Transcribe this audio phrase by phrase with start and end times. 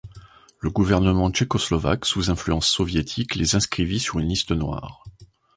[0.59, 5.03] Le gouvernement tchécoslovaque, sous influence soviétique, les inscrivit sur une liste noire.